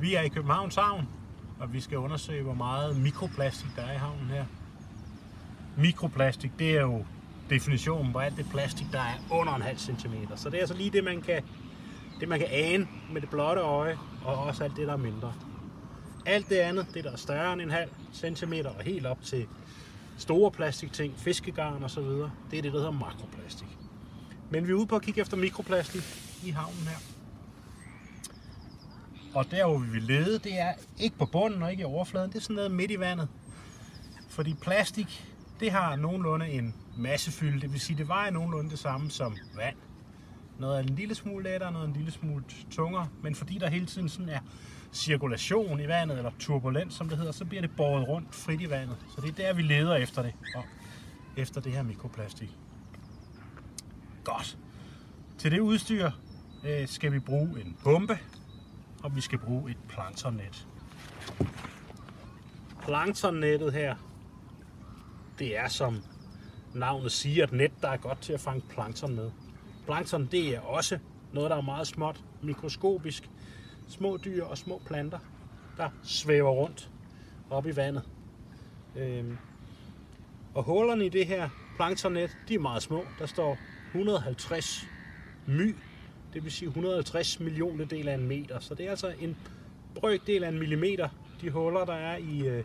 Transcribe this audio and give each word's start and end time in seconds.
Vi 0.00 0.14
er 0.14 0.20
i 0.20 0.28
Københavns 0.28 0.74
Havn, 0.74 1.08
og 1.60 1.72
vi 1.72 1.80
skal 1.80 1.98
undersøge, 1.98 2.42
hvor 2.42 2.54
meget 2.54 2.96
mikroplastik 2.96 3.70
der 3.76 3.82
er 3.82 3.92
i 3.92 3.96
havnen 3.96 4.26
her. 4.26 4.44
Mikroplastik, 5.76 6.50
det 6.58 6.76
er 6.76 6.80
jo 6.80 7.04
definitionen 7.50 8.12
på 8.12 8.18
alt 8.18 8.36
det 8.36 8.46
plastik, 8.50 8.86
der 8.92 9.00
er 9.00 9.14
under 9.30 9.54
en 9.54 9.62
halv 9.62 9.78
centimeter. 9.78 10.36
Så 10.36 10.50
det 10.50 10.56
er 10.56 10.60
altså 10.60 10.74
lige 10.74 10.90
det, 10.90 11.04
man 11.04 11.22
kan, 11.22 11.42
det, 12.20 12.28
man 12.28 12.38
kan 12.38 12.48
ane 12.50 12.88
med 13.12 13.20
det 13.20 13.30
blotte 13.30 13.62
øje, 13.62 13.98
og 14.24 14.38
også 14.38 14.64
alt 14.64 14.76
det, 14.76 14.86
der 14.86 14.92
er 14.92 14.96
mindre. 14.96 15.32
Alt 16.26 16.48
det 16.48 16.56
andet, 16.56 16.86
det 16.94 17.04
der 17.04 17.12
er 17.12 17.16
større 17.16 17.52
end 17.52 17.62
en 17.62 17.70
halv 17.70 17.90
centimeter, 18.12 18.70
og 18.70 18.82
helt 18.82 19.06
op 19.06 19.22
til 19.22 19.46
store 20.16 20.50
plastikting, 20.50 21.14
fiskegarn 21.16 21.82
og 21.82 21.90
så 21.90 22.00
videre, 22.00 22.30
det 22.50 22.58
er 22.58 22.62
det, 22.62 22.72
der 22.72 22.78
hedder 22.78 22.92
makroplastik. 22.92 23.78
Men 24.50 24.66
vi 24.66 24.72
er 24.72 24.76
ude 24.76 24.86
på 24.86 24.96
at 24.96 25.02
kigge 25.02 25.20
efter 25.20 25.36
mikroplastik 25.36 26.02
i 26.44 26.50
havnen 26.50 26.88
her. 26.88 27.17
Og 29.34 29.50
der, 29.50 29.66
hvor 29.66 29.78
vi 29.78 29.90
vil 29.90 30.02
lede, 30.02 30.38
det 30.38 30.60
er 30.60 30.72
ikke 30.98 31.18
på 31.18 31.26
bunden 31.26 31.62
og 31.62 31.70
ikke 31.70 31.80
i 31.80 31.84
overfladen, 31.84 32.30
det 32.30 32.36
er 32.36 32.40
sådan 32.40 32.56
noget 32.56 32.70
midt 32.70 32.90
i 32.90 33.00
vandet. 33.00 33.28
Fordi 34.28 34.54
plastik, 34.54 35.24
det 35.60 35.70
har 35.72 35.96
nogenlunde 35.96 36.48
en 36.48 36.74
massefylde, 36.96 37.60
det 37.60 37.72
vil 37.72 37.80
sige, 37.80 37.96
det 37.98 38.08
vejer 38.08 38.30
nogenlunde 38.30 38.70
det 38.70 38.78
samme 38.78 39.10
som 39.10 39.36
vand. 39.56 39.76
Noget 40.58 40.76
er 40.76 40.82
en 40.82 40.94
lille 40.94 41.14
smule 41.14 41.44
lettere, 41.44 41.72
noget 41.72 41.84
er 41.84 41.88
en 41.88 41.96
lille 41.96 42.10
smule 42.10 42.44
tungere, 42.70 43.08
men 43.22 43.34
fordi 43.34 43.58
der 43.58 43.68
hele 43.68 43.86
tiden 43.86 44.08
sådan 44.08 44.28
er 44.28 44.40
cirkulation 44.92 45.80
i 45.80 45.88
vandet, 45.88 46.16
eller 46.16 46.30
turbulens, 46.38 46.94
som 46.94 47.08
det 47.08 47.18
hedder, 47.18 47.32
så 47.32 47.44
bliver 47.44 47.60
det 47.60 47.70
båret 47.76 48.08
rundt 48.08 48.34
frit 48.34 48.60
i 48.60 48.70
vandet. 48.70 48.96
Så 49.14 49.20
det 49.20 49.28
er 49.28 49.34
der, 49.34 49.52
vi 49.52 49.62
leder 49.62 49.94
efter 49.94 50.22
det, 50.22 50.32
og 50.54 50.64
efter 51.36 51.60
det 51.60 51.72
her 51.72 51.82
mikroplastik. 51.82 52.50
Godt. 54.24 54.58
Til 55.38 55.50
det 55.50 55.60
udstyr 55.60 56.10
øh, 56.64 56.88
skal 56.88 57.12
vi 57.12 57.18
bruge 57.18 57.60
en 57.60 57.76
pumpe, 57.84 58.18
og 59.02 59.16
vi 59.16 59.20
skal 59.20 59.38
bruge 59.38 59.70
et 59.70 59.76
planktonnet. 59.88 60.68
Planktonnettet 62.82 63.72
her, 63.72 63.96
det 65.38 65.58
er 65.58 65.68
som 65.68 66.02
navnet 66.74 67.12
siger, 67.12 67.44
et 67.44 67.52
net, 67.52 67.72
der 67.82 67.88
er 67.88 67.96
godt 67.96 68.20
til 68.20 68.32
at 68.32 68.40
fange 68.40 68.62
plankton 68.70 69.14
med. 69.14 69.30
Plankton, 69.86 70.26
det 70.26 70.54
er 70.54 70.60
også 70.60 70.98
noget, 71.32 71.50
der 71.50 71.56
er 71.56 71.60
meget 71.60 71.86
småt, 71.86 72.24
mikroskopisk. 72.42 73.30
Små 73.88 74.18
dyr 74.24 74.44
og 74.44 74.58
små 74.58 74.82
planter, 74.86 75.18
der 75.76 75.90
svæver 76.02 76.50
rundt 76.50 76.90
op 77.50 77.66
i 77.66 77.76
vandet. 77.76 78.02
Øhm, 78.96 79.38
og 80.54 80.62
hullerne 80.62 81.06
i 81.06 81.08
det 81.08 81.26
her 81.26 81.48
planktonnet, 81.76 82.36
de 82.48 82.54
er 82.54 82.58
meget 82.58 82.82
små. 82.82 83.04
Der 83.18 83.26
står 83.26 83.58
150 83.86 84.86
my, 85.46 85.76
det 86.34 86.44
vil 86.44 86.52
sige 86.52 86.68
150 86.68 87.40
millioner 87.40 87.84
del 87.84 88.08
af 88.08 88.14
en 88.14 88.28
meter. 88.28 88.60
Så 88.60 88.74
det 88.74 88.86
er 88.86 88.90
altså 88.90 89.12
en 89.20 89.36
brøkdel 89.94 90.44
af 90.44 90.48
en 90.48 90.58
millimeter, 90.58 91.08
de 91.40 91.50
huller, 91.50 91.84
der 91.84 91.94
er 91.94 92.16
i, 92.16 92.46
øh, 92.46 92.64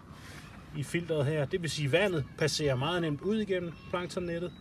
i 0.78 0.84
filteret 0.84 1.26
her. 1.26 1.46
Det 1.46 1.62
vil 1.62 1.70
sige, 1.70 1.86
at 1.86 1.92
vandet 1.92 2.26
passerer 2.38 2.76
meget 2.76 3.02
nemt 3.02 3.22
ud 3.22 3.38
igennem 3.38 3.72
planktonnettet, 3.90 4.52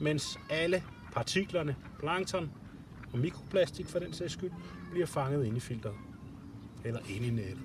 mens 0.00 0.38
alle 0.50 0.82
partiklerne, 1.12 1.76
plankton 1.98 2.50
og 3.12 3.18
mikroplastik 3.18 3.86
for 3.86 3.98
den 3.98 4.12
sags 4.12 4.32
skyld, 4.32 4.50
bliver 4.90 5.06
fanget 5.06 5.46
ind 5.46 5.56
i 5.56 5.60
filteret. 5.60 5.96
Eller 6.84 7.00
ind 7.08 7.24
i 7.24 7.30
nettet. 7.30 7.62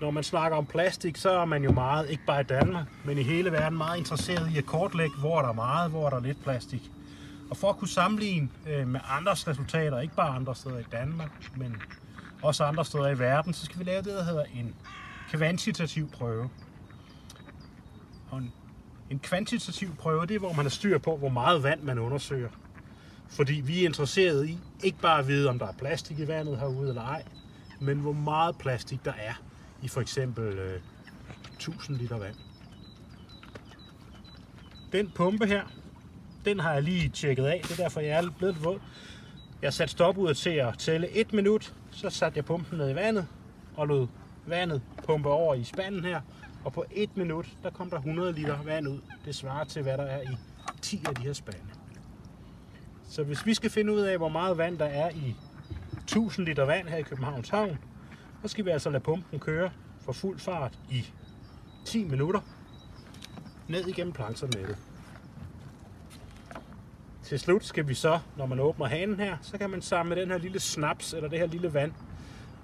Når 0.00 0.10
man 0.10 0.24
snakker 0.24 0.58
om 0.58 0.66
plastik, 0.66 1.16
så 1.16 1.30
er 1.30 1.44
man 1.44 1.64
jo 1.64 1.72
meget, 1.72 2.10
ikke 2.10 2.22
bare 2.26 2.40
i 2.40 2.44
Danmark, 2.44 2.86
men 3.04 3.18
i 3.18 3.22
hele 3.22 3.52
verden, 3.52 3.78
meget 3.78 3.98
interesseret 3.98 4.50
i 4.54 4.58
at 4.58 4.66
kortlægge, 4.66 5.16
hvor 5.18 5.42
der 5.42 5.48
er 5.48 5.52
meget, 5.52 5.90
hvor 5.90 6.10
der 6.10 6.16
er 6.16 6.20
lidt 6.20 6.42
plastik. 6.42 6.90
Og 7.50 7.56
for 7.56 7.70
at 7.70 7.76
kunne 7.76 7.88
sammenligne 7.88 8.48
øh, 8.66 8.88
med 8.88 9.00
andres 9.08 9.48
resultater, 9.48 10.00
ikke 10.00 10.14
bare 10.14 10.36
andre 10.36 10.54
steder 10.54 10.78
i 10.78 10.84
Danmark, 10.92 11.52
men 11.56 11.76
også 12.42 12.64
andre 12.64 12.84
steder 12.84 13.08
i 13.08 13.18
verden, 13.18 13.52
så 13.52 13.64
skal 13.64 13.78
vi 13.78 13.84
lave 13.84 14.02
det, 14.02 14.12
der 14.12 14.24
hedder 14.24 14.44
en 14.44 14.74
kvantitativ 15.30 16.10
prøve. 16.10 16.50
Og 18.30 18.38
en, 18.38 18.52
en 19.10 19.18
kvantitativ 19.18 19.96
prøve, 19.96 20.26
det 20.26 20.34
er, 20.34 20.38
hvor 20.38 20.52
man 20.52 20.64
har 20.64 20.70
styr 20.70 20.98
på, 20.98 21.16
hvor 21.16 21.28
meget 21.28 21.62
vand 21.62 21.82
man 21.82 21.98
undersøger. 21.98 22.50
Fordi 23.28 23.54
vi 23.54 23.80
er 23.80 23.88
interesseret 23.88 24.48
i 24.48 24.58
ikke 24.84 24.98
bare 24.98 25.18
at 25.18 25.28
vide, 25.28 25.48
om 25.48 25.58
der 25.58 25.66
er 25.66 25.72
plastik 25.72 26.18
i 26.18 26.28
vandet 26.28 26.58
herude 26.58 26.88
eller 26.88 27.02
ej, 27.02 27.24
men 27.80 27.98
hvor 27.98 28.12
meget 28.12 28.58
plastik 28.58 29.04
der 29.04 29.12
er 29.12 29.34
i 29.82 29.88
for 29.88 30.00
eksempel 30.00 30.44
øh, 30.58 30.80
1000 31.54 31.96
liter 31.96 32.18
vand. 32.18 32.34
Den 34.92 35.10
pumpe 35.14 35.46
her, 35.46 35.62
den 36.44 36.60
har 36.60 36.72
jeg 36.72 36.82
lige 36.82 37.08
tjekket 37.08 37.44
af, 37.44 37.60
det 37.62 37.70
er 37.70 37.82
derfor 37.82 38.00
jeg 38.00 38.24
er 38.24 38.30
blevet 38.38 38.64
våd. 38.64 38.80
Jeg 39.62 39.72
satte 39.72 39.92
stopudet 39.92 40.36
til 40.36 40.50
at 40.50 40.78
tælle 40.78 41.08
1 41.10 41.32
minut, 41.32 41.74
så 41.90 42.10
satte 42.10 42.36
jeg 42.36 42.44
pumpen 42.44 42.78
ned 42.78 42.90
i 42.90 42.94
vandet 42.94 43.26
og 43.76 43.86
lod 43.86 44.06
vandet 44.46 44.82
pumpe 45.06 45.28
over 45.28 45.54
i 45.54 45.64
spanden 45.64 46.04
her. 46.04 46.20
Og 46.64 46.72
på 46.72 46.84
1 46.90 47.16
minut, 47.16 47.46
der 47.62 47.70
kom 47.70 47.90
der 47.90 47.96
100 47.96 48.32
liter 48.32 48.62
vand 48.62 48.88
ud. 48.88 48.98
Det 49.24 49.34
svarer 49.34 49.64
til, 49.64 49.82
hvad 49.82 49.98
der 49.98 50.04
er 50.04 50.22
i 50.22 50.36
10 50.82 51.04
af 51.08 51.14
de 51.14 51.22
her 51.22 51.32
spande. 51.32 51.66
Så 53.08 53.22
hvis 53.22 53.46
vi 53.46 53.54
skal 53.54 53.70
finde 53.70 53.92
ud 53.92 54.00
af, 54.00 54.16
hvor 54.16 54.28
meget 54.28 54.58
vand 54.58 54.78
der 54.78 54.84
er 54.84 55.10
i 55.10 55.34
1000 56.02 56.46
liter 56.46 56.64
vand 56.64 56.88
her 56.88 56.96
i 56.96 57.02
Københavns 57.02 57.48
Havn, 57.48 57.78
så 58.42 58.48
skal 58.48 58.64
vi 58.64 58.70
altså 58.70 58.90
lade 58.90 59.02
pumpen 59.02 59.38
køre 59.38 59.70
for 60.00 60.12
fuld 60.12 60.38
fart 60.38 60.78
i 60.90 61.06
10 61.84 62.04
minutter 62.04 62.40
ned 63.68 63.86
igennem 63.86 64.12
planktonnettet. 64.12 64.76
Til 67.24 67.38
slut 67.38 67.64
skal 67.64 67.88
vi 67.88 67.94
så, 67.94 68.18
når 68.36 68.46
man 68.46 68.60
åbner 68.60 68.86
hanen 68.86 69.20
her, 69.20 69.36
så 69.42 69.58
kan 69.58 69.70
man 69.70 69.82
samle 69.82 70.20
den 70.20 70.30
her 70.30 70.38
lille 70.38 70.60
snaps, 70.60 71.12
eller 71.12 71.28
det 71.28 71.38
her 71.38 71.46
lille 71.46 71.74
vand, 71.74 71.92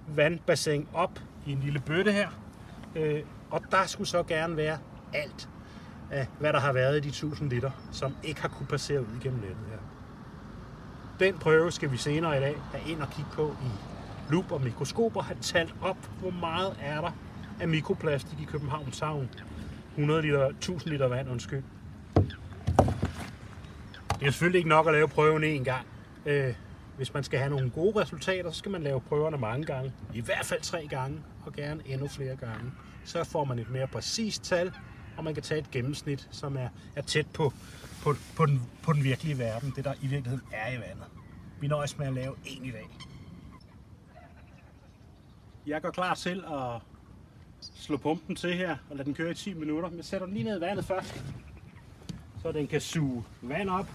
vandbassin 0.09 0.89
op 0.93 1.21
i 1.47 1.53
en 1.53 1.61
lille 1.61 1.81
bøtte 1.81 2.13
her. 2.13 2.29
Øh, 2.97 3.23
og 3.51 3.63
der 3.71 3.87
skulle 3.87 4.09
så 4.09 4.23
gerne 4.23 4.57
være 4.57 4.79
alt 5.15 5.49
af, 6.11 6.27
hvad 6.39 6.53
der 6.53 6.61
har 6.61 6.73
været 6.73 6.97
i 6.97 7.01
de 7.01 7.09
1000 7.09 7.51
liter, 7.51 7.71
som 7.93 8.17
ikke 8.23 8.41
har 8.41 8.49
kunne 8.49 8.67
passere 8.67 9.01
ud 9.01 9.17
igennem 9.21 9.41
nettet 9.41 9.67
her. 9.71 9.79
Den 11.21 11.39
prøve 11.39 11.73
skal 11.73 11.93
vi 11.93 11.97
senere 11.97 12.37
i 12.37 12.41
dag 12.41 12.57
have 12.73 12.91
ind 12.91 13.03
og 13.03 13.11
kigge 13.11 13.31
på 13.33 13.57
i 13.63 13.71
lup 14.33 14.53
og 14.53 14.61
mikroskoper, 14.61 15.23
have 15.23 15.39
talt 15.41 15.75
op, 15.83 16.11
hvor 16.21 16.31
meget 16.31 16.77
er 16.83 17.01
der 17.01 17.11
af 17.61 17.69
mikroplastik 17.69 18.41
i 18.41 18.45
Københavns 18.45 18.99
Havn. 18.99 19.31
100 19.91 20.23
liter, 20.23 20.47
1000 20.47 20.93
liter 20.93 21.09
vand, 21.09 21.31
undskyld. 21.31 21.63
Det 24.21 24.27
er 24.27 24.31
selvfølgelig 24.31 24.59
ikke 24.59 24.69
nok 24.69 24.87
at 24.87 24.93
lave 24.93 25.09
prøven 25.09 25.45
én 25.45 25.65
gang. 25.65 25.87
Øh, 26.27 26.55
hvis 26.97 27.15
man 27.15 27.25
skal 27.25 27.39
have 27.39 27.51
nogle 27.51 27.71
gode 27.71 28.01
resultater, 28.01 28.51
så 28.51 28.59
skal 28.59 28.71
man 28.71 28.83
lave 28.83 29.01
prøverne 29.01 29.37
mange 29.39 29.67
gange. 29.67 29.93
I 30.15 30.21
hvert 30.21 30.47
fald 30.47 30.61
tre 30.61 30.87
gange, 30.91 31.23
og 31.47 31.53
gerne 31.53 31.83
endnu 31.87 32.09
flere 32.09 32.37
gange. 32.37 32.73
Så 33.05 33.25
får 33.25 33.45
man 33.45 33.59
et 33.59 33.71
mere 33.71 33.87
præcist 33.87 34.43
tal, 34.43 34.73
og 35.17 35.25
man 35.25 35.35
kan 35.35 35.43
tage 35.43 35.61
et 35.61 35.71
gennemsnit, 35.71 36.29
som 36.31 36.57
er, 36.57 36.69
er 36.97 37.03
tæt 37.03 37.27
på, 37.35 37.53
på, 38.03 38.15
på, 38.37 38.47
den, 38.47 38.63
på 38.83 38.93
den 38.93 39.05
virkelige 39.05 39.39
verden, 39.39 39.73
det 39.77 39.85
der 39.85 39.95
i 40.03 40.07
virkeligheden 40.07 40.43
er 40.53 40.73
i 40.73 40.81
vandet. 40.81 41.07
Vi 41.61 41.69
nøjes 41.69 41.99
med 41.99 42.07
at 42.07 42.13
lave 42.13 42.35
en 42.47 42.65
i 42.65 42.71
dag. 42.71 42.89
Jeg 45.67 45.83
går 45.83 45.91
klar 45.91 46.15
til 46.15 46.45
at 46.53 46.81
slå 47.61 47.97
pumpen 47.97 48.37
til 48.37 48.55
her 48.55 48.77
og 48.91 48.97
lade 48.97 49.05
den 49.05 49.15
køre 49.15 49.31
i 49.31 49.35
10 49.35 49.55
minutter. 49.55 49.91
Jeg 49.97 50.05
sætter 50.05 50.27
den 50.27 50.35
lige 50.35 50.45
ned 50.45 50.59
i 50.59 50.61
vandet 50.61 50.85
først, 50.85 51.25
så 52.43 52.53
den 52.53 52.67
kan 52.67 52.81
suge 52.81 53.25
vand 53.43 53.71
op. 53.71 53.87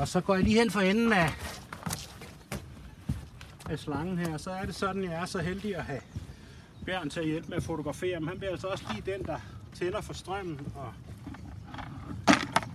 Og 0.00 0.08
så 0.08 0.20
går 0.20 0.34
jeg 0.34 0.44
lige 0.44 0.58
hen 0.58 0.70
for 0.70 0.80
enden 0.80 1.12
af, 1.12 1.30
af 3.70 3.78
slangen 3.78 4.18
her. 4.18 4.36
Så 4.36 4.50
er 4.50 4.64
det 4.64 4.74
sådan, 4.74 5.04
jeg 5.04 5.12
er 5.12 5.26
så 5.26 5.38
heldig 5.38 5.76
at 5.76 5.84
have 5.84 6.00
Bjørn 6.86 7.10
til 7.10 7.20
at 7.20 7.26
hjælpe 7.26 7.48
med 7.48 7.56
at 7.56 7.62
fotografere. 7.62 8.20
Men 8.20 8.28
han 8.28 8.38
bliver 8.38 8.52
altså 8.52 8.66
også 8.66 8.84
lige 8.92 9.12
den, 9.12 9.26
der 9.26 9.38
tænder 9.74 10.00
for 10.00 10.12
strømmen 10.12 10.72
og 10.74 10.92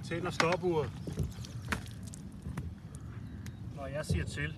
tænder 0.09 0.31
stopuret, 0.31 0.91
når 3.75 3.87
jeg 3.87 4.05
siger 4.05 4.25
til. 4.25 4.55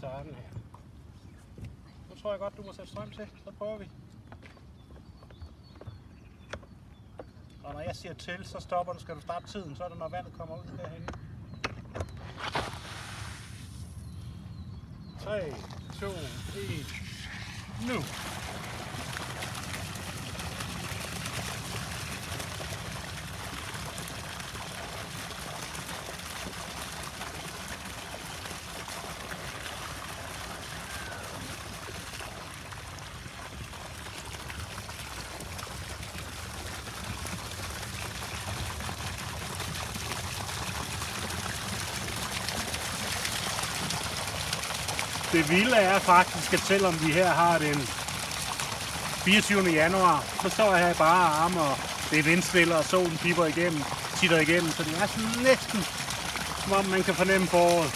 Sådan 0.00 0.34
her. 0.34 0.53
Tror 2.24 2.32
jeg 2.32 2.40
godt, 2.40 2.56
du 2.56 2.62
må 2.62 2.72
sætte 2.72 2.90
strøm 2.90 3.10
til. 3.10 3.28
Så 3.44 3.50
prøver 3.58 3.78
vi. 3.78 3.90
Og 7.64 7.72
når 7.72 7.80
jeg 7.80 7.96
siger 7.96 8.14
til, 8.14 8.44
så 8.44 8.60
stopper 8.60 8.92
du. 8.92 8.98
Skal 8.98 9.14
du 9.14 9.20
starte 9.20 9.46
tiden, 9.46 9.76
så 9.76 9.84
er 9.84 9.88
det 9.88 9.98
når 9.98 10.08
vandet 10.08 10.32
kommer 10.32 10.56
ud 10.56 10.78
derhen. 10.78 11.08
3, 15.20 15.54
2, 16.00 16.06
1, 16.06 16.14
nu! 17.88 18.00
Det 45.34 45.50
vilde 45.50 45.76
er 45.76 45.98
faktisk, 45.98 46.52
at 46.52 46.60
selvom 46.60 47.06
vi 47.06 47.12
her 47.12 47.28
har 47.28 47.58
den 47.58 47.80
24. 49.24 49.70
januar, 49.70 50.24
så 50.42 50.48
står 50.48 50.74
jeg 50.76 50.86
her 50.86 50.94
i 50.94 50.98
bare 50.98 51.26
arme, 51.26 51.60
og 51.60 51.78
det 52.10 52.18
er 52.18 52.22
vindstille, 52.22 52.76
og 52.76 52.84
solen 52.84 53.18
piper 53.18 53.44
igennem, 53.44 53.82
titter 54.16 54.38
igennem, 54.38 54.70
så 54.70 54.82
det 54.82 55.02
er 55.02 55.06
sådan 55.06 55.42
næsten, 55.42 55.80
som 56.62 56.72
om 56.72 56.84
man 56.84 57.02
kan 57.02 57.14
fornemme 57.14 57.46
foråret. 57.46 57.90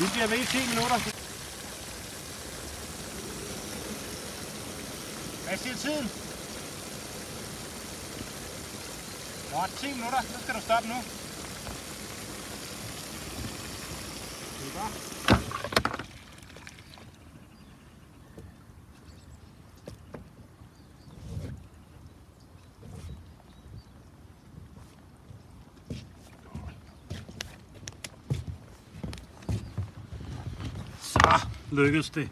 Vi 0.00 0.06
bliver 0.12 0.26
ved 0.26 0.38
i 0.38 0.46
10 0.46 0.68
minutter. 0.68 0.98
Hvad 5.46 5.58
siger 5.58 5.76
tiden? 5.76 6.10
Nå, 9.52 9.58
10 9.80 9.86
minutter. 9.86 10.20
Så 10.20 10.42
skal 10.42 10.54
du 10.54 10.60
stoppe 10.60 10.88
nu. 10.88 10.94
Så 14.72 14.78
lykkedes 31.72 32.10
det. 32.10 32.28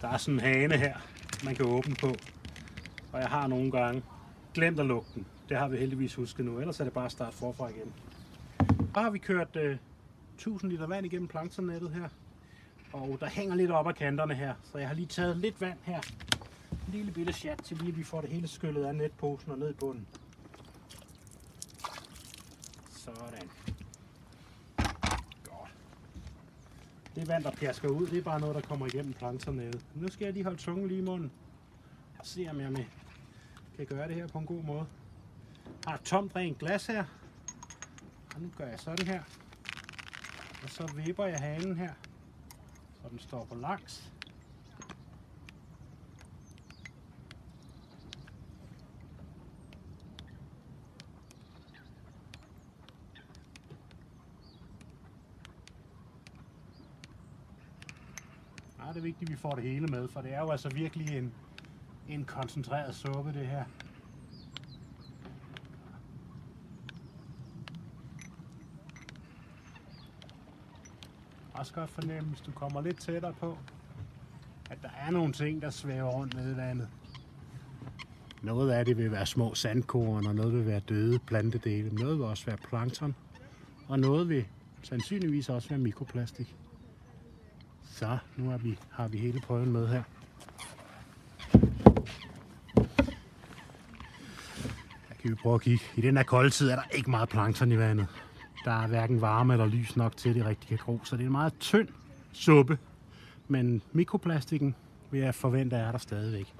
Der 0.00 0.08
er 0.08 0.16
sådan 0.16 0.34
en 0.34 0.40
hane 0.40 0.76
her, 0.76 0.94
man 1.44 1.54
kan 1.54 1.66
åbne 1.66 1.94
på. 1.94 2.14
Og 3.12 3.20
jeg 3.20 3.28
har 3.28 3.46
nogle 3.46 3.70
gange 3.70 4.02
glemt 4.54 4.80
at 4.80 4.86
lukke 4.86 5.08
den. 5.14 5.26
Det 5.48 5.56
har 5.56 5.68
vi 5.68 5.76
heldigvis 5.76 6.14
husket 6.14 6.44
nu, 6.44 6.58
ellers 6.58 6.80
er 6.80 6.84
det 6.84 6.92
bare 6.92 7.04
at 7.04 7.12
starte 7.12 7.36
forfra 7.36 7.68
igen. 7.68 7.92
Så 8.94 9.00
har 9.00 9.10
vi 9.10 9.18
kørt 9.18 9.56
øh, 9.56 9.76
1000 10.38 10.70
liter 10.70 10.86
vand 10.86 11.06
igennem 11.06 11.28
planktonnettet 11.28 11.90
her. 11.90 12.08
Og 12.92 13.16
der 13.20 13.28
hænger 13.28 13.54
lidt 13.54 13.70
op 13.70 13.88
ad 13.88 13.94
kanterne 13.94 14.34
her, 14.34 14.54
så 14.64 14.78
jeg 14.78 14.88
har 14.88 14.94
lige 14.94 15.06
taget 15.06 15.36
lidt 15.36 15.60
vand 15.60 15.78
her. 15.82 16.00
En 16.72 16.92
lille 16.92 17.12
bitte 17.12 17.32
chat 17.32 17.58
til 17.64 17.76
lige 17.76 17.88
at 17.88 17.98
vi 17.98 18.02
får 18.04 18.20
det 18.20 18.30
hele 18.30 18.48
skyllet 18.48 18.84
af 18.84 18.94
netposen 18.94 19.52
og 19.52 19.58
ned 19.58 19.70
i 19.70 19.74
bunden. 19.74 20.06
Sådan. 22.90 23.48
Godt. 25.44 25.72
Det 27.14 27.28
vand, 27.28 27.44
der 27.44 27.50
pjasker 27.50 27.88
ud, 27.88 28.06
det 28.06 28.18
er 28.18 28.22
bare 28.22 28.40
noget, 28.40 28.54
der 28.54 28.60
kommer 28.60 28.86
igennem 28.86 29.12
planktonnettet. 29.12 29.84
Nu 29.94 30.08
skal 30.08 30.24
jeg 30.24 30.34
lige 30.34 30.44
holde 30.44 30.58
tungen 30.58 30.88
lige 30.88 31.00
i 31.00 31.04
munden 31.04 31.30
og 32.18 32.26
se, 32.26 32.46
om 32.50 32.60
jeg 32.60 32.72
med 32.72 32.84
kan 33.78 33.86
gøre 33.86 34.08
det 34.08 34.16
her 34.16 34.26
på 34.26 34.38
en 34.38 34.46
god 34.46 34.62
måde. 34.62 34.86
Jeg 35.64 35.92
har 35.92 35.94
et 35.94 36.00
tomt 36.00 36.36
rent 36.36 36.58
glas 36.58 36.86
her. 36.86 37.04
Og 38.34 38.40
nu 38.40 38.50
gør 38.58 38.66
jeg 38.66 38.80
sådan 38.80 39.06
her. 39.06 39.22
Og 40.62 40.70
så 40.70 40.86
vipper 40.86 41.24
jeg 41.24 41.40
hanen 41.40 41.76
her, 41.76 41.92
så 43.02 43.08
den 43.08 43.18
står 43.18 43.44
på 43.44 43.54
langs. 43.54 44.12
Nej, 58.78 58.88
det 58.88 58.96
er 58.96 59.02
vigtigt, 59.02 59.22
at 59.22 59.32
vi 59.32 59.36
får 59.36 59.50
det 59.50 59.64
hele 59.64 59.86
med, 59.86 60.08
for 60.08 60.20
det 60.20 60.34
er 60.34 60.40
jo 60.40 60.50
altså 60.50 60.68
virkelig 60.68 61.18
en, 61.18 61.34
en 62.08 62.24
koncentreret 62.24 62.94
suppe, 62.94 63.32
det 63.32 63.46
her. 63.46 63.64
Også 71.58 71.72
godt 71.72 71.90
fornemme, 71.90 72.28
hvis 72.28 72.40
du 72.40 72.50
kommer 72.50 72.80
lidt 72.80 73.00
tættere 73.00 73.32
på, 73.40 73.58
at 74.70 74.78
der 74.82 74.88
er 75.06 75.10
nogle 75.10 75.32
ting, 75.32 75.62
der 75.62 75.70
svæver 75.70 76.10
rundt 76.10 76.34
nede 76.34 76.52
i 76.52 76.56
vandet. 76.56 76.88
Noget 78.42 78.70
af 78.70 78.84
det 78.84 78.96
vil 78.96 79.12
være 79.12 79.26
små 79.26 79.54
sandkorn, 79.54 80.26
og 80.26 80.34
noget 80.34 80.52
vil 80.52 80.66
være 80.66 80.80
døde 80.80 81.18
plantedele. 81.18 81.94
Noget 81.94 82.18
vil 82.18 82.26
også 82.26 82.46
være 82.46 82.56
plankton, 82.56 83.14
og 83.88 84.00
noget 84.00 84.28
vil 84.28 84.44
sandsynligvis 84.82 85.48
også 85.48 85.68
være 85.68 85.78
mikroplastik. 85.78 86.56
Så 87.84 88.18
nu 88.36 88.50
har 88.50 88.58
vi, 88.58 88.78
har 88.90 89.08
vi 89.08 89.18
hele 89.18 89.40
prøven 89.40 89.72
med 89.72 89.88
her. 89.88 90.02
Her 95.08 95.16
kan 95.20 95.30
vi 95.30 95.34
prøve 95.34 95.54
at 95.54 95.60
kigge. 95.60 95.84
I 95.96 96.00
den 96.00 96.16
her 96.16 96.24
kolde 96.24 96.50
tid 96.50 96.70
er 96.70 96.76
der 96.76 96.96
ikke 96.96 97.10
meget 97.10 97.28
plankton 97.28 97.72
i 97.72 97.78
vandet. 97.78 98.06
Der 98.68 98.74
er 98.74 98.86
hverken 98.86 99.20
varme 99.20 99.52
eller 99.52 99.66
lys 99.66 99.96
nok 99.96 100.16
til, 100.16 100.28
at 100.28 100.34
det 100.34 100.44
rigtig 100.44 100.68
kan 100.68 100.78
gro. 100.78 101.00
Så 101.04 101.16
det 101.16 101.22
er 101.22 101.26
en 101.26 101.32
meget 101.32 101.58
tynd 101.58 101.88
suppe. 102.32 102.78
Men 103.46 103.82
mikroplastikken 103.92 104.74
vil 105.10 105.20
jeg 105.20 105.34
forvente 105.34 105.76
er 105.76 105.90
der 105.90 105.98
stadigvæk. 105.98 106.54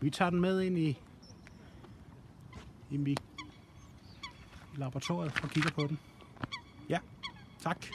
Vi 0.00 0.10
tager 0.10 0.30
den 0.30 0.40
med 0.40 0.60
ind 0.60 0.78
i, 0.78 0.98
i, 2.90 2.96
i 2.96 3.16
laboratoriet 4.76 5.40
og 5.42 5.50
kigger 5.50 5.70
på 5.70 5.86
den. 5.86 5.98
Ja, 6.88 6.98
tak. 7.58 7.86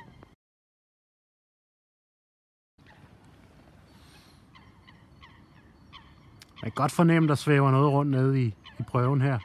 Man 6.61 6.71
kan 6.71 6.71
godt 6.71 6.91
fornemme, 6.91 7.29
der 7.29 7.35
svæver 7.35 7.71
noget 7.71 7.91
rundt 7.91 8.11
nede 8.11 8.44
i, 8.44 8.55
i 8.79 8.83
prøven 8.83 9.21
her. 9.21 9.39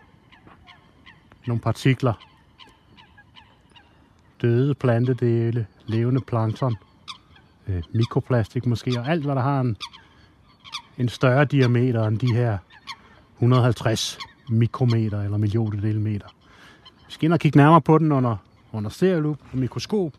Nogle 1.46 1.62
partikler. 1.62 2.28
Døde 4.43 4.75
plantedele, 4.75 5.67
levende 5.87 6.20
plankton, 6.20 6.76
øh, 7.69 7.82
mikroplastik 7.94 8.67
måske, 8.67 9.00
og 9.00 9.08
alt 9.08 9.25
hvad 9.25 9.35
der 9.35 9.43
har 9.43 9.61
en, 9.61 9.76
en 10.99 11.08
større 11.08 11.44
diameter 11.44 12.05
end 12.05 12.19
de 12.19 12.35
her 12.35 12.58
150 13.37 14.19
mikrometer 14.49 15.23
eller 15.23 15.38
millionedelemeter. 15.38 16.26
Vi 17.06 17.12
skal 17.12 17.25
ind 17.25 17.32
og 17.32 17.40
kigge 17.40 17.58
nærmere 17.58 17.81
på 17.81 17.99
den 17.99 18.12
under, 18.12 18.37
under 18.73 18.90
stereolup 18.90 19.38
og 19.52 19.58
mikroskop 19.58 20.12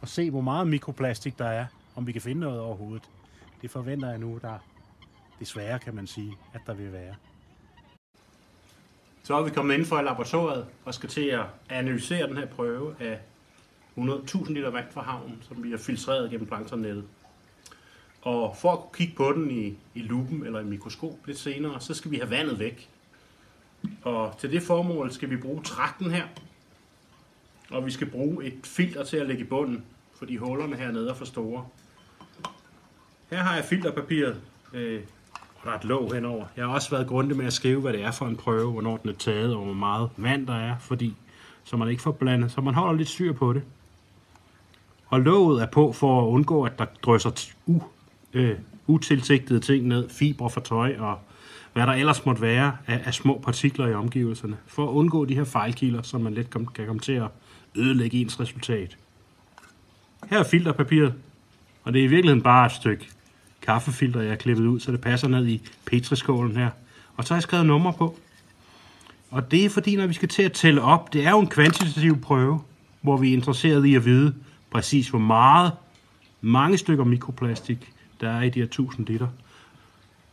og 0.00 0.08
se, 0.08 0.30
hvor 0.30 0.40
meget 0.40 0.66
mikroplastik 0.66 1.38
der 1.38 1.44
er, 1.46 1.66
om 1.96 2.06
vi 2.06 2.12
kan 2.12 2.22
finde 2.22 2.40
noget 2.40 2.60
overhovedet. 2.60 3.02
Det 3.62 3.70
forventer 3.70 4.08
jeg 4.10 4.18
nu, 4.18 4.38
der 4.42 4.58
desværre 5.40 5.78
kan 5.78 5.94
man 5.94 6.06
sige, 6.06 6.36
at 6.54 6.60
der 6.66 6.74
vil 6.74 6.92
være. 6.92 7.14
Så 9.22 9.34
er 9.34 9.42
vi 9.42 9.50
kommet 9.50 9.74
ind 9.74 9.84
for 9.84 10.02
laboratoriet 10.02 10.66
og 10.84 10.94
skal 10.94 11.08
til 11.08 11.24
at 11.26 11.44
analysere 11.68 12.28
den 12.28 12.36
her 12.36 12.46
prøve 12.46 12.94
af 13.00 13.18
100.000 13.98 14.52
liter 14.52 14.70
vand 14.70 14.86
fra 14.90 15.02
havnen, 15.02 15.42
som 15.48 15.64
vi 15.64 15.70
har 15.70 15.78
filtreret 15.78 16.30
gennem 16.30 16.46
planktonnettet. 16.46 17.04
Og 18.22 18.56
for 18.56 18.72
at 18.72 18.78
kunne 18.78 18.94
kigge 18.94 19.14
på 19.16 19.32
den 19.32 19.50
i, 19.50 19.78
i 19.94 20.02
lupen 20.02 20.46
eller 20.46 20.60
i 20.60 20.64
mikroskop 20.64 21.26
lidt 21.26 21.38
senere, 21.38 21.80
så 21.80 21.94
skal 21.94 22.10
vi 22.10 22.16
have 22.16 22.30
vandet 22.30 22.58
væk. 22.58 22.88
Og 24.02 24.34
til 24.38 24.52
det 24.52 24.62
formål 24.62 25.12
skal 25.12 25.30
vi 25.30 25.36
bruge 25.36 25.62
trakten 25.62 26.10
her. 26.10 26.24
Og 27.70 27.86
vi 27.86 27.90
skal 27.90 28.10
bruge 28.10 28.44
et 28.44 28.58
filter 28.64 29.04
til 29.04 29.16
at 29.16 29.26
lægge 29.26 29.44
i 29.44 29.46
bunden, 29.46 29.84
fordi 30.14 30.36
hullerne 30.36 30.76
hernede 30.76 31.10
er 31.10 31.14
for 31.14 31.24
store. 31.24 31.66
Her 33.30 33.38
har 33.38 33.54
jeg 33.54 33.64
filterpapiret, 33.64 34.40
øh, 34.72 35.00
og 35.54 35.64
der 35.64 35.70
er 35.70 35.78
et 35.78 35.84
låg 35.84 36.14
henover. 36.14 36.46
Jeg 36.56 36.66
har 36.66 36.74
også 36.74 36.90
været 36.90 37.06
grundig 37.06 37.36
med 37.36 37.46
at 37.46 37.52
skrive, 37.52 37.80
hvad 37.80 37.92
det 37.92 38.02
er 38.02 38.10
for 38.10 38.26
en 38.26 38.36
prøve, 38.36 38.72
hvornår 38.72 38.96
den 38.96 39.10
er 39.10 39.14
taget, 39.14 39.54
og 39.54 39.64
hvor 39.64 39.74
meget 39.74 40.10
vand 40.16 40.46
der 40.46 40.54
er, 40.54 40.78
fordi 40.78 41.14
så 41.64 41.76
man 41.76 41.88
ikke 41.88 42.02
får 42.02 42.12
blandet, 42.12 42.52
så 42.52 42.60
man 42.60 42.74
holder 42.74 42.98
lidt 42.98 43.08
styr 43.08 43.32
på 43.32 43.52
det. 43.52 43.62
Og 45.12 45.20
låget 45.20 45.62
er 45.62 45.66
på 45.66 45.92
for 45.92 46.22
at 46.22 46.26
undgå, 46.26 46.62
at 46.62 46.78
der 46.78 46.84
drysser 47.02 47.50
u, 47.66 47.80
øh, 48.32 48.56
utilsigtede 48.86 49.60
ting 49.60 49.86
ned, 49.86 50.08
fibre 50.08 50.50
fra 50.50 50.60
tøj 50.60 50.96
og 50.98 51.18
hvad 51.72 51.86
der 51.86 51.92
ellers 51.92 52.26
måtte 52.26 52.42
være 52.42 52.76
af, 52.86 53.02
af 53.04 53.14
små 53.14 53.40
partikler 53.44 53.88
i 53.88 53.94
omgivelserne, 53.94 54.56
for 54.66 54.84
at 54.88 54.92
undgå 54.92 55.24
de 55.24 55.34
her 55.34 55.44
fejlkilder, 55.44 56.02
som 56.02 56.20
man 56.20 56.34
let 56.34 56.50
kom, 56.50 56.66
kan 56.66 56.86
komme 56.86 57.00
til 57.00 57.12
at 57.12 57.28
ødelægge 57.76 58.20
ens 58.20 58.40
resultat. 58.40 58.96
Her 60.30 60.38
er 60.38 60.44
filterpapiret, 60.44 61.14
og 61.84 61.92
det 61.92 62.00
er 62.00 62.04
i 62.04 62.08
virkeligheden 62.08 62.42
bare 62.42 62.66
et 62.66 62.72
stykke 62.72 63.08
kaffefilter, 63.62 64.20
jeg 64.20 64.30
har 64.30 64.36
klippet 64.36 64.66
ud, 64.66 64.80
så 64.80 64.92
det 64.92 65.00
passer 65.00 65.28
ned 65.28 65.46
i 65.46 65.62
petriskålen 65.84 66.56
her. 66.56 66.70
Og 67.16 67.24
så 67.24 67.34
har 67.34 67.36
jeg 67.36 67.42
skrevet 67.42 67.66
nummer 67.66 67.92
på. 67.92 68.16
Og 69.30 69.50
det 69.50 69.64
er 69.64 69.70
fordi, 69.70 69.96
når 69.96 70.06
vi 70.06 70.14
skal 70.14 70.28
til 70.28 70.42
at 70.42 70.52
tælle 70.52 70.82
op, 70.82 71.12
det 71.12 71.26
er 71.26 71.30
jo 71.30 71.40
en 71.40 71.46
kvantitativ 71.46 72.20
prøve, 72.20 72.60
hvor 73.00 73.16
vi 73.16 73.28
er 73.28 73.32
interesseret 73.32 73.86
i 73.86 73.94
at 73.94 74.04
vide 74.04 74.34
præcis, 74.72 75.08
hvor 75.08 75.18
meget, 75.18 75.72
mange 76.40 76.78
stykker 76.78 77.04
mikroplastik, 77.04 77.92
der 78.20 78.30
er 78.30 78.42
i 78.42 78.50
de 78.50 78.58
her 78.58 78.66
1000 78.66 79.06
liter. 79.06 79.28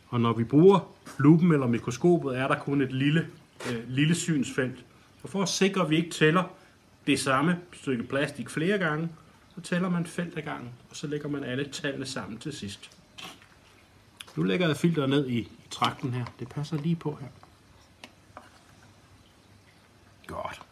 Og 0.08 0.20
når 0.20 0.32
vi 0.32 0.44
bruger 0.44 0.80
lupen 1.18 1.52
eller 1.52 1.66
mikroskopet, 1.66 2.38
er 2.38 2.48
der 2.48 2.58
kun 2.58 2.80
et 2.80 2.92
lille, 2.92 3.26
øh, 3.70 3.88
lille 3.88 4.14
synsfelt. 4.14 4.84
Og 5.22 5.28
for 5.28 5.42
at 5.42 5.48
sikre, 5.48 5.82
at 5.82 5.90
vi 5.90 5.96
ikke 5.96 6.10
tæller 6.10 6.42
det 7.06 7.20
samme 7.20 7.58
stykke 7.72 8.02
plastik 8.02 8.50
flere 8.50 8.78
gange, 8.78 9.08
så 9.54 9.60
tæller 9.60 9.88
man 9.88 10.06
felt 10.06 10.38
ad 10.38 10.42
gangen, 10.42 10.70
og 10.90 10.96
så 10.96 11.06
lægger 11.06 11.28
man 11.28 11.44
alle 11.44 11.68
tallene 11.68 12.06
sammen 12.06 12.38
til 12.38 12.52
sidst. 12.52 12.90
Nu 14.36 14.42
lægger 14.42 14.66
jeg 14.66 14.76
filteret 14.76 15.10
ned 15.10 15.28
i, 15.28 15.48
trakten 15.70 16.14
her. 16.14 16.24
Det 16.38 16.48
passer 16.48 16.76
lige 16.76 16.96
på 16.96 17.18
her. 17.20 17.28
Godt. 20.26 20.62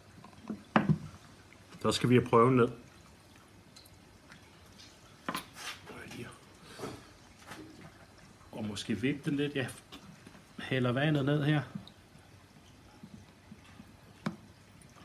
Så 1.82 1.92
skal 1.92 2.08
vi 2.08 2.14
have 2.14 2.26
prøven 2.26 2.56
ned. 2.56 2.68
Måske 8.78 9.00
vippe 9.00 9.30
den 9.30 9.36
lidt. 9.36 9.54
Jeg 9.54 9.66
hælder 10.58 10.92
vandet 10.92 11.24
ned 11.24 11.44
her. 11.44 11.62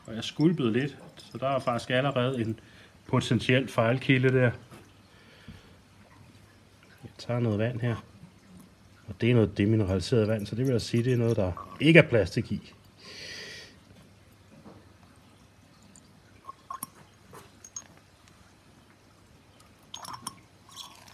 Og 0.06 0.14
jeg 0.14 0.24
skulpede 0.24 0.72
lidt, 0.72 0.98
så 1.16 1.38
der 1.38 1.48
er 1.48 1.58
faktisk 1.58 1.90
allerede 1.90 2.40
en 2.40 2.60
potentiel 3.06 3.68
fejlkilde 3.68 4.28
der. 4.28 4.50
Jeg 7.02 7.10
tager 7.18 7.40
noget 7.40 7.58
vand 7.58 7.80
her. 7.80 7.96
Og 9.06 9.14
det 9.20 9.30
er 9.30 9.34
noget 9.34 9.58
demineraliseret 9.58 10.28
vand, 10.28 10.46
så 10.46 10.56
det 10.56 10.66
vil 10.66 10.72
jeg 10.72 10.82
sige, 10.82 11.04
det 11.04 11.12
er 11.12 11.16
noget, 11.16 11.36
der 11.36 11.76
ikke 11.80 11.98
er 11.98 12.08
plastik 12.08 12.52
i. 12.52 12.72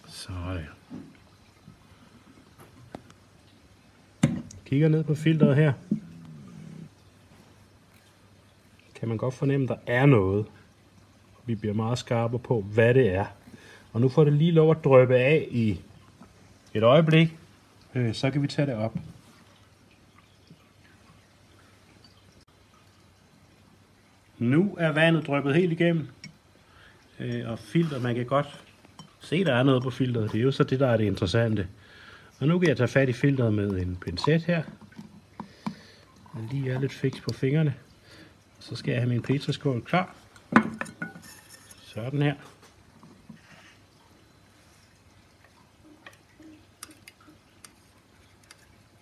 Sådan. 0.08 0.66
Kigger 4.70 4.88
ned 4.88 5.04
på 5.04 5.14
filteret 5.14 5.56
her. 5.56 5.72
Kan 8.94 9.08
man 9.08 9.16
godt 9.16 9.34
fornemme, 9.34 9.64
at 9.64 9.68
der 9.68 9.92
er 9.92 10.06
noget. 10.06 10.46
Vi 11.46 11.54
bliver 11.54 11.74
meget 11.74 11.98
skarpe 11.98 12.38
på, 12.38 12.60
hvad 12.60 12.94
det 12.94 13.14
er. 13.14 13.24
Og 13.92 14.00
nu 14.00 14.08
får 14.08 14.24
det 14.24 14.32
lige 14.32 14.52
lov 14.52 14.70
at 14.70 14.84
drøbe 14.84 15.16
af 15.16 15.48
i 15.50 15.80
et 16.74 16.82
øjeblik. 16.82 17.36
Øh, 17.94 18.14
så 18.14 18.30
kan 18.30 18.42
vi 18.42 18.46
tage 18.46 18.66
det 18.66 18.74
op. 18.74 18.98
Nu 24.38 24.76
er 24.78 24.92
vandet 24.92 25.26
drøbet 25.26 25.54
helt 25.54 25.72
igennem. 25.72 26.08
Øh, 27.20 27.50
og 27.50 27.58
filter, 27.58 28.00
man 28.00 28.14
kan 28.14 28.26
godt 28.26 28.64
se, 29.20 29.44
der 29.44 29.54
er 29.54 29.62
noget 29.62 29.82
på 29.82 29.90
filteret. 29.90 30.32
Det 30.32 30.38
er 30.38 30.44
jo 30.44 30.52
så 30.52 30.64
det, 30.64 30.80
der 30.80 30.86
er 30.86 30.96
det 30.96 31.04
interessante. 31.04 31.68
Og 32.40 32.48
nu 32.48 32.58
kan 32.58 32.68
jeg 32.68 32.76
tage 32.76 32.88
fat 32.88 33.08
i 33.08 33.12
filteret 33.12 33.54
med 33.54 33.70
en 33.70 33.96
pincet 33.96 34.42
her. 34.42 34.62
Jeg 36.34 36.48
lige 36.52 36.70
er 36.70 36.80
lidt 36.80 36.92
fiks 36.92 37.20
på 37.20 37.32
fingrene. 37.32 37.74
Så 38.60 38.76
skal 38.76 38.92
jeg 38.92 39.00
have 39.00 39.08
min 39.08 39.22
petriskål 39.22 39.82
klar. 39.82 40.14
Sådan 41.82 42.22
her. 42.22 42.34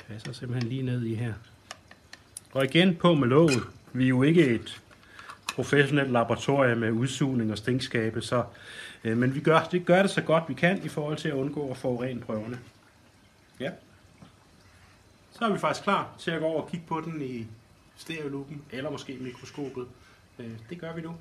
Passer 0.08 0.32
simpelthen 0.32 0.68
lige 0.68 0.82
ned 0.82 1.04
i 1.04 1.14
her. 1.14 1.34
Og 2.52 2.64
igen 2.64 2.96
på 2.96 3.14
med 3.14 3.28
låget. 3.28 3.62
Vi 3.92 4.04
er 4.04 4.08
jo 4.08 4.22
ikke 4.22 4.46
et 4.46 4.80
professionelt 5.54 6.10
laboratorium 6.10 6.78
med 6.78 6.90
udsugning 6.90 7.52
og 7.52 7.58
stinkskabe, 7.58 8.22
så, 8.22 8.44
øh, 9.04 9.16
men 9.16 9.34
vi 9.34 9.40
gør, 9.40 9.68
det 9.72 9.86
gør 9.86 10.02
det 10.02 10.10
så 10.10 10.22
godt 10.22 10.44
vi 10.48 10.54
kan 10.54 10.84
i 10.84 10.88
forhold 10.88 11.16
til 11.16 11.28
at 11.28 11.34
undgå 11.34 11.70
at 11.70 11.76
forurene 11.76 12.20
prøverne. 12.20 12.58
Ja. 13.60 13.72
Så 15.30 15.44
er 15.44 15.52
vi 15.52 15.58
faktisk 15.58 15.84
klar 15.84 16.16
til 16.18 16.30
at 16.30 16.40
gå 16.40 16.46
over 16.46 16.62
og 16.62 16.68
kigge 16.70 16.86
på 16.86 17.00
den 17.00 17.22
i 17.22 17.46
stereolupen, 17.96 18.64
eller 18.72 18.90
måske 18.90 19.18
mikroskopet. 19.18 19.88
Øh, 20.38 20.68
det 20.68 20.80
gør 20.80 20.94
vi 20.94 21.02
nu. 21.02 21.12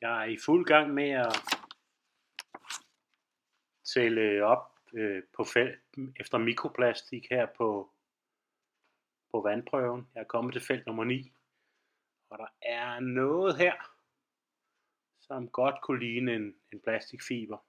Jeg 0.00 0.22
er 0.22 0.24
i 0.24 0.38
fuld 0.44 0.64
gang 0.66 0.94
med 0.94 1.10
at 1.10 1.36
tælle 3.94 4.44
op 4.44 4.64
øh, 4.94 5.22
på 5.36 5.44
felt, 5.44 5.80
efter 6.20 6.38
mikroplastik 6.38 7.26
her 7.30 7.46
på, 7.56 7.92
på 9.32 9.40
vandprøven. 9.40 10.08
Jeg 10.14 10.20
er 10.20 10.24
kommet 10.24 10.52
til 10.52 10.62
felt 10.62 10.86
nummer 10.86 11.04
9, 11.04 11.32
og 12.30 12.38
der 12.38 12.48
er 12.62 13.00
noget 13.00 13.56
her, 13.56 13.74
som 15.20 15.48
godt 15.48 15.74
kunne 15.82 16.00
ligne 16.00 16.34
en, 16.34 16.54
en 16.72 16.80
plastikfiber 16.80 17.67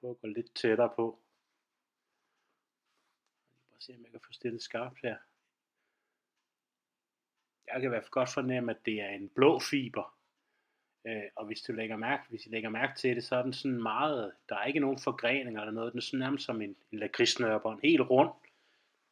prøve 0.00 0.10
at 0.10 0.20
gå 0.20 0.26
lidt 0.26 0.54
tættere 0.54 0.92
på. 0.96 1.18
Jeg 3.56 3.70
bare 3.70 3.80
se, 3.80 3.94
om 3.94 4.02
jeg 4.02 4.10
kan 4.10 4.20
få 4.20 4.32
stillet 4.32 4.62
skarpt 4.62 5.00
her. 5.02 5.16
Jeg 7.66 7.80
kan 7.80 7.84
i 7.84 7.88
hvert 7.88 8.02
fald 8.02 8.10
godt 8.10 8.32
fornemme, 8.34 8.70
at 8.70 8.86
det 8.86 9.00
er 9.00 9.08
en 9.08 9.28
blå 9.28 9.58
fiber. 9.58 10.16
Øh, 11.06 11.22
og 11.36 11.46
hvis 11.46 11.60
du 11.60 11.72
lægger 11.72 11.96
mærke, 11.96 12.22
hvis 12.28 12.46
I 12.46 12.48
lægger 12.48 12.68
mærke 12.68 12.98
til 12.98 13.16
det, 13.16 13.24
så 13.24 13.36
er 13.36 13.42
den 13.42 13.52
sådan 13.52 13.82
meget, 13.82 14.32
der 14.48 14.56
er 14.56 14.64
ikke 14.64 14.80
nogen 14.80 14.98
forgreninger 14.98 15.60
eller 15.60 15.72
noget, 15.72 15.92
den 15.92 15.98
er 15.98 16.02
sådan 16.02 16.18
nærmest 16.18 16.44
som 16.44 16.62
en, 16.62 16.76
en 16.92 16.98
lakridsnørbånd, 16.98 17.80
helt 17.82 18.00
rund 18.00 18.30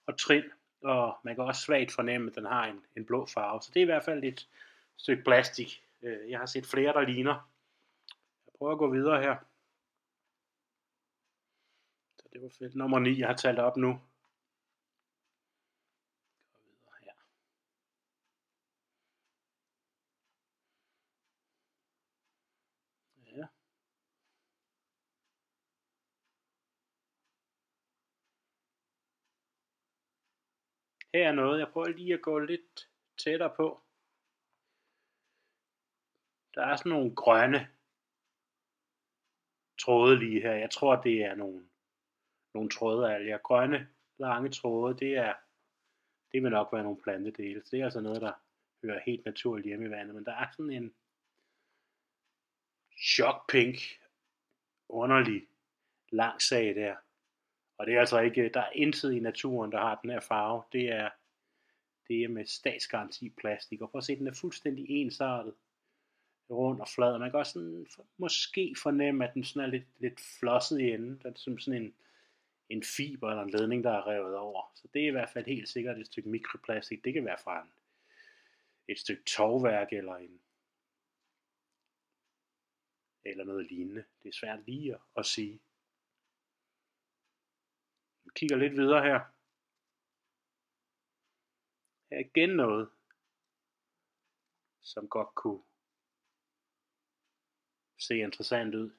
og 0.06 0.18
trin, 0.18 0.44
og 0.82 1.18
man 1.22 1.34
kan 1.34 1.44
også 1.44 1.62
svagt 1.62 1.92
fornemme, 1.92 2.30
at 2.30 2.36
den 2.36 2.44
har 2.44 2.66
en, 2.66 2.84
en 2.96 3.06
blå 3.06 3.26
farve. 3.26 3.62
Så 3.62 3.70
det 3.74 3.80
er 3.80 3.84
i 3.84 3.92
hvert 3.92 4.04
fald 4.04 4.24
et 4.24 4.48
stykke 4.96 5.24
plastik. 5.24 5.84
Øh, 6.02 6.30
jeg 6.30 6.38
har 6.38 6.46
set 6.46 6.66
flere, 6.66 6.92
der 6.92 7.00
ligner. 7.00 7.50
Jeg 8.46 8.52
prøver 8.58 8.72
at 8.72 8.78
gå 8.78 8.90
videre 8.90 9.22
her. 9.22 9.36
Så 12.28 12.34
det 12.34 12.42
var 12.42 12.48
fedt. 12.58 12.74
Nummer 12.74 12.98
9, 12.98 13.18
jeg 13.18 13.28
har 13.28 13.36
talt 13.36 13.58
op 13.58 13.76
nu. 13.76 14.00
Her 31.14 31.28
er 31.28 31.32
noget, 31.32 31.58
jeg 31.58 31.68
prøver 31.72 31.88
lige 31.88 32.14
at 32.14 32.22
gå 32.22 32.38
lidt 32.38 32.90
tættere 33.18 33.54
på. 33.56 33.82
Der 36.54 36.62
er 36.62 36.76
sådan 36.76 36.92
nogle 36.92 37.14
grønne 37.14 37.68
tråde 39.78 40.18
lige 40.18 40.40
her. 40.40 40.52
Jeg 40.52 40.70
tror, 40.70 41.02
det 41.02 41.22
er 41.24 41.34
nogle, 41.34 41.68
nogle 42.54 42.70
trådealger. 42.70 43.38
Grønne, 43.38 43.88
lange 44.18 44.50
tråde, 44.50 44.98
det 44.98 45.16
er 45.16 45.34
det 46.32 46.42
vil 46.42 46.50
nok 46.50 46.72
være 46.72 46.82
nogle 46.82 47.02
plantedele. 47.02 47.62
Så 47.64 47.68
det 47.70 47.80
er 47.80 47.84
altså 47.84 48.00
noget, 48.00 48.20
der 48.20 48.32
hører 48.84 49.00
helt 49.06 49.24
naturligt 49.24 49.66
hjemme 49.66 49.86
i 49.86 49.90
vandet. 49.90 50.14
Men 50.14 50.24
der 50.24 50.32
er 50.32 50.46
sådan 50.52 50.72
en 50.72 50.94
chokpink, 53.02 53.76
underlig 54.88 55.46
lang 56.10 56.42
sag 56.42 56.74
der. 56.74 56.96
Og 57.78 57.86
det 57.86 57.94
er 57.94 58.00
altså 58.00 58.20
ikke, 58.20 58.50
der 58.54 58.60
er 58.60 58.70
intet 58.74 59.12
i 59.12 59.20
naturen, 59.20 59.72
der 59.72 59.78
har 59.78 59.98
den 60.02 60.10
her 60.10 60.20
farve. 60.20 60.62
Det 60.72 60.88
er, 60.88 61.10
det 62.08 62.24
er 62.24 62.28
med 62.28 62.46
statsgaranti 62.46 63.30
plastik. 63.30 63.80
Og 63.80 63.90
prøv 63.90 63.98
at 63.98 64.04
se, 64.04 64.16
den 64.16 64.26
er 64.26 64.32
fuldstændig 64.32 64.86
ensartet. 64.88 65.54
Rund 66.50 66.80
og 66.80 66.88
flad. 66.88 67.18
Man 67.18 67.30
kan 67.30 67.38
også 67.38 67.52
sådan, 67.52 67.86
måske 68.16 68.74
fornemme, 68.82 69.28
at 69.28 69.34
den 69.34 69.44
sådan 69.44 69.62
er 69.62 69.66
lidt, 69.66 69.86
lidt 69.98 70.20
flosset 70.40 70.80
i 70.80 70.90
enden. 70.90 71.18
Det 71.18 71.24
er 71.24 71.32
som 71.36 71.58
sådan 71.58 71.82
en, 71.82 71.94
en 72.68 72.82
fiber 72.82 73.30
eller 73.30 73.42
en 73.42 73.50
ledning, 73.50 73.84
der 73.84 73.90
er 73.90 74.06
revet 74.06 74.36
over. 74.36 74.72
Så 74.74 74.88
det 74.94 75.02
er 75.02 75.08
i 75.08 75.10
hvert 75.10 75.30
fald 75.30 75.46
helt 75.46 75.68
sikkert 75.68 75.98
et 75.98 76.06
stykke 76.06 76.28
mikroplastik. 76.28 77.04
Det 77.04 77.12
kan 77.14 77.24
være 77.24 77.38
fra 77.38 77.62
en, 77.62 77.72
et 78.88 78.98
stykke 78.98 79.22
tovværk 79.24 79.92
eller 79.92 80.16
en 80.16 80.40
eller 83.24 83.44
noget 83.44 83.66
lignende. 83.66 84.04
Det 84.22 84.28
er 84.28 84.32
svært 84.32 84.66
lige 84.66 84.94
at, 84.94 85.00
at 85.16 85.26
sige 85.26 85.60
kigger 88.38 88.56
lidt 88.56 88.72
videre 88.72 89.02
her. 89.02 89.18
Her 92.10 92.16
er 92.16 92.24
igen 92.24 92.48
noget, 92.48 92.90
som 94.80 95.08
godt 95.08 95.34
kunne 95.34 95.62
se 97.98 98.18
interessant 98.18 98.74
ud. 98.74 98.97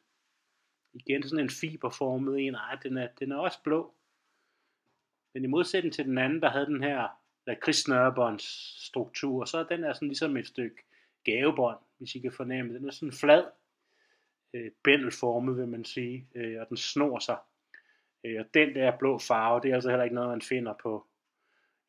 Igen 0.93 1.23
sådan 1.23 1.45
en 1.45 1.49
fiberformet 1.49 2.39
en. 2.39 2.55
Ej, 2.55 2.75
den 2.83 2.97
er, 2.97 3.07
den 3.19 3.31
er 3.31 3.37
også 3.37 3.63
blå. 3.63 3.93
Men 5.33 5.43
i 5.43 5.47
modsætning 5.47 5.93
til 5.93 6.05
den 6.05 6.17
anden, 6.17 6.41
der 6.41 6.49
havde 6.49 6.65
den 6.65 6.83
her 6.83 7.07
lakridsnørebånds 7.47 8.43
struktur, 8.85 9.45
så 9.45 9.57
er 9.57 9.63
den 9.63 9.83
er 9.83 9.93
sådan 9.93 10.07
ligesom 10.07 10.37
et 10.37 10.47
stykke 10.47 10.83
gavebånd, 11.23 11.77
hvis 11.97 12.15
I 12.15 12.19
kan 12.19 12.31
fornemme. 12.31 12.73
Den 12.73 12.87
er 12.87 12.91
sådan 12.91 13.13
flad, 13.13 13.43
øh, 14.53 14.71
bændelformet, 14.83 15.57
vil 15.57 15.67
man 15.67 15.85
sige, 15.85 16.27
øh, 16.35 16.61
og 16.61 16.69
den 16.69 16.77
snor 16.77 17.19
sig 17.19 17.37
Øh, 18.23 18.39
og 18.39 18.53
den 18.53 18.75
der 18.75 18.97
blå 18.97 19.17
farve, 19.17 19.61
det 19.61 19.71
er 19.71 19.75
altså 19.75 19.89
heller 19.89 20.03
ikke 20.03 20.15
noget, 20.15 20.29
man 20.29 20.41
finder 20.41 20.73
på 20.83 21.07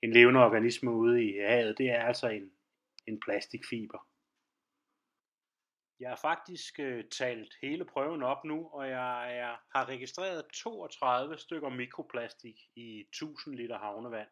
en 0.03 0.13
levende 0.13 0.45
organisme 0.45 0.91
ude 0.91 1.25
i 1.25 1.39
havet. 1.39 1.79
Det 1.79 1.91
er 1.91 2.03
altså 2.03 2.29
en, 2.29 2.51
en 3.07 3.21
plastikfiber. 3.21 4.07
Jeg 6.01 6.09
har 6.09 6.17
faktisk 6.17 6.81
øh, 6.81 7.05
talt 7.05 7.55
hele 7.63 7.85
prøven 7.85 8.23
op 8.23 8.45
nu, 8.45 8.69
og 8.73 8.89
jeg, 8.89 9.35
jeg 9.37 9.57
har 9.75 9.89
registreret 9.89 10.45
32 10.55 11.39
stykker 11.39 11.69
mikroplastik 11.69 12.61
i 12.77 13.01
1000 13.01 13.57
liter 13.57 13.79
havnevand. 13.79 14.29